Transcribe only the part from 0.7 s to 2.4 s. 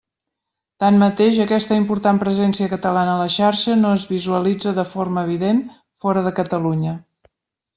Tanmateix, aquesta important